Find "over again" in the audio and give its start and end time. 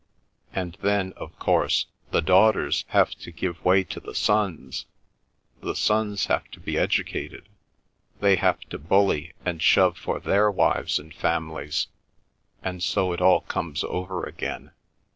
13.83-14.71